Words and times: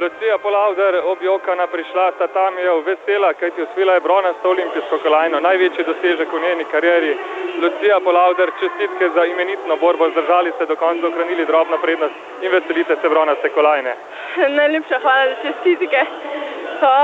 Lucija 0.00 0.38
Polavder, 0.38 1.00
objokana 1.04 1.66
prišla, 1.66 2.12
sta 2.14 2.26
tam 2.26 2.58
je 2.58 2.70
vesela, 2.86 3.32
kajti 3.32 3.62
osvila 3.62 3.94
je 3.94 4.00
bronasto 4.00 4.50
olimpijsko 4.50 4.98
kolajno, 5.02 5.40
največji 5.40 5.84
dosežek 5.84 6.32
v 6.32 6.40
njeni 6.44 6.64
karieri. 6.64 7.16
Lucija 7.62 8.00
Polavder, 8.00 8.50
čestitke 8.60 9.08
za 9.14 9.24
imenitno 9.24 9.76
borbo, 9.76 10.10
zdržali 10.10 10.52
ste 10.56 10.66
do 10.66 10.76
konca, 10.76 11.06
ohranili 11.06 11.46
drobno 11.46 11.78
prednost 11.82 12.14
in 12.42 12.50
veselite 12.50 12.96
se 13.02 13.08
bronaste 13.08 13.48
kolajne. 13.48 13.94
Najlepša 14.60 14.98
hvala 15.02 15.24
za 15.28 15.36
čestitke. 15.42 16.04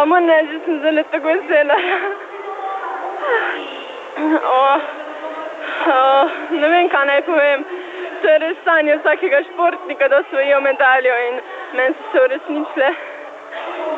Moram 0.06 0.28
reči, 0.28 0.52
da 0.52 0.64
sem 0.64 0.80
zelo 0.80 1.02
tako 1.10 1.26
vesela. 1.28 1.76
Oh, 4.16 4.80
oh, 5.86 6.30
ne 6.50 6.68
vem, 6.68 6.88
kaj 6.88 7.06
naj 7.06 7.22
povem. 7.22 7.64
To 8.22 8.28
je 8.28 8.38
res 8.38 8.56
sanje 8.64 8.96
vsakega 8.96 9.42
športnika, 9.52 10.08
da 10.08 10.18
osvojijo 10.18 10.60
medaljo 10.60 11.14
in 11.28 11.40
meni 11.72 11.94
so 11.94 12.04
se 12.12 12.24
uresničile. 12.24 12.94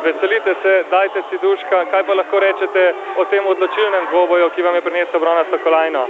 Veselite 0.04 0.54
se, 0.62 0.84
dajte 0.90 1.22
si 1.30 1.38
duška, 1.42 1.84
kaj 1.90 2.02
pa 2.06 2.14
lahko 2.14 2.40
rečete 2.40 2.94
o 3.16 3.24
tem 3.24 3.46
odločilnem 3.46 4.06
dvoboju, 4.10 4.50
ki 4.50 4.62
vam 4.62 4.74
je 4.74 4.80
prinesel 4.80 5.20
bronasto 5.20 5.58
kolajno? 5.64 6.06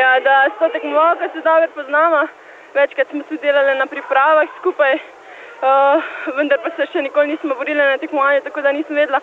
Ja, 0.00 0.20
da 0.20 0.50
sto 0.56 0.68
tekmovalka 0.68 1.28
se 1.32 1.40
dobro 1.40 1.68
poznamo, 1.74 2.26
večkrat 2.74 3.08
smo 3.10 3.22
tudi 3.22 3.40
delali 3.46 3.78
na 3.78 3.86
pripravah 3.86 4.48
skupaj, 4.58 4.94
uh, 4.94 6.02
vendar 6.36 6.58
pa 6.62 6.70
se 6.76 6.86
še 6.92 7.02
nikoli 7.02 7.32
nismo 7.32 7.54
borili 7.54 7.80
na 7.80 7.98
tekmovanju, 7.98 8.40
tako 8.44 8.60
da 8.60 8.72
nisem 8.72 8.96
vedela 8.96 9.20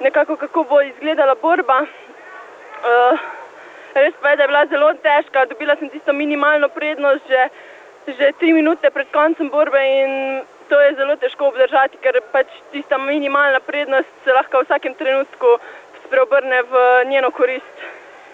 nekako, 0.00 0.36
kako 0.36 0.64
bo 0.64 0.80
izgledala 0.80 1.34
borba. 1.42 1.78
Uh, 2.82 3.18
res 3.94 4.14
pa 4.20 4.30
je, 4.30 4.36
da 4.36 4.42
je 4.42 4.48
bila 4.48 4.66
zelo 4.66 4.94
težka, 4.94 5.44
dobila 5.46 5.76
sem 5.76 5.90
tisto 5.90 6.12
minimalno 6.12 6.68
prednost 6.68 7.28
že, 7.28 7.48
že 8.06 8.32
tri 8.38 8.52
minute 8.52 8.90
pred 8.90 9.08
koncem 9.12 9.48
borbe 9.48 9.78
in 9.78 10.42
to 10.68 10.80
je 10.80 10.94
zelo 10.94 11.16
težko 11.16 11.52
obdržati, 11.52 11.98
ker 12.02 12.18
pač 12.32 12.48
tista 12.72 12.98
minimalna 12.98 13.60
prednost 13.60 14.08
se 14.24 14.32
lahko 14.32 14.62
v 14.62 14.64
vsakem 14.64 14.94
trenutku 14.94 15.58
spreobrne 16.06 16.62
v 16.62 17.04
njeno 17.10 17.30
korist. 17.30 17.76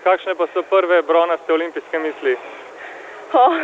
Kakšne 0.04 0.34
pa 0.34 0.46
so 0.54 0.62
prve 0.62 1.02
bronaste 1.02 1.52
olimpijske 1.52 1.98
misli? 1.98 2.36
Oh, 3.32 3.56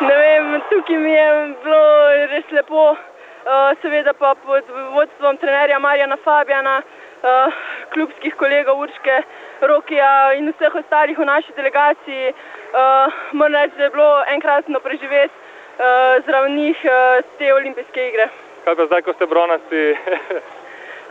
ne 0.00 0.14
vem, 0.16 0.62
tukaj 0.70 0.96
mi 0.96 1.12
je 1.12 1.26
bilo 1.64 1.82
res 2.30 2.52
lepo, 2.56 2.84
uh, 2.94 3.72
seveda 3.82 4.14
pa 4.14 4.34
pod 4.34 4.64
vodstvom 4.94 5.36
trenerja 5.42 5.78
Marjana 5.78 6.16
Fabjana, 6.24 6.78
uh, 6.80 7.60
klubskih 7.94 8.34
kolegov 8.40 8.80
Urške, 8.84 9.16
Rokija 9.60 10.32
in 10.38 10.50
vseh 10.52 10.74
ostalih 10.80 11.18
v 11.18 11.26
naši 11.28 11.52
delegaciji. 11.56 12.32
Uh, 12.32 13.12
moram 13.32 13.58
reči, 13.60 13.76
da 13.76 13.84
je 13.84 13.90
bilo 13.90 14.10
enkratno 14.34 14.80
preživeti 14.80 15.34
uh, 15.34 16.24
zraven 16.26 16.56
njih 16.56 16.80
uh, 16.84 17.20
te 17.38 17.54
olimpijske 17.54 18.08
igre. 18.08 18.28
Kaj 18.64 18.76
pa 18.76 18.86
zdaj, 18.86 19.02
ko 19.02 19.12
ste 19.12 19.26
bronasti? 19.26 19.84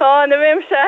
O, 0.02 0.26
ne 0.26 0.38
vem 0.38 0.58
še, 0.66 0.80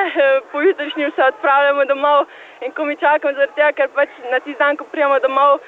pojutrišnjem 0.50 1.12
se 1.14 1.22
odpravljamo 1.22 1.84
domov 1.86 2.24
in 2.66 2.72
ko 2.74 2.82
mi 2.88 2.96
čakam 2.98 3.36
zaradi 3.36 3.54
tega, 3.54 3.68
ker 3.78 3.92
pač 3.94 4.10
na 4.32 4.40
tisti 4.42 4.58
dan, 4.58 4.74
ko 4.74 4.88
prijemo 4.90 5.20
domov, 5.22 5.60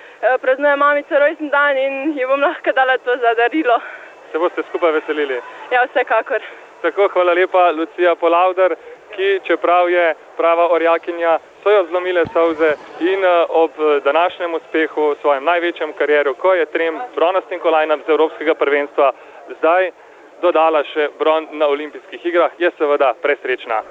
praznuje 0.43 0.73
mamica 0.81 1.21
rojstni 1.23 1.53
dan 1.53 1.79
in 1.79 2.17
ji 2.17 2.27
bom 2.27 2.43
lahko 2.43 2.75
dala 2.75 2.99
to 3.07 3.15
za 3.23 3.37
darilo. 3.39 3.79
Se 4.33 4.43
boste 4.43 4.67
skupaj 4.67 4.97
veselili? 4.99 5.39
Ja, 5.71 5.85
vsekakor. 5.87 6.43
Tako, 6.83 7.07
hvala 7.15 7.37
lepa, 7.39 7.71
Lucija 7.71 8.17
Polavder, 8.19 8.75
ki 9.17 9.41
čeprav 9.45 9.91
je 9.91 10.14
prava 10.36 10.69
orjakinja, 10.72 11.39
so 11.62 11.70
jo 11.70 11.84
zlomile 11.89 12.25
solze 12.33 12.75
in 13.00 13.25
ob 13.48 13.70
današnjem 14.05 14.55
uspehu 14.55 15.11
v 15.11 15.17
svojem 15.20 15.45
največjem 15.45 15.92
karieru, 15.98 16.34
ko 16.34 16.55
je 16.55 16.67
trem 16.67 17.00
bronastim 17.14 17.61
kolajnam 17.61 18.03
z 18.06 18.09
Evropskega 18.09 18.55
prvenstva, 18.55 19.12
zdaj 19.59 19.91
dodala 20.42 20.84
še 20.92 21.09
bron 21.19 21.48
na 21.53 21.67
olimpijskih 21.67 22.27
igrah, 22.27 22.53
je 22.59 22.70
seveda 22.78 23.14
presrečna. 23.22 23.83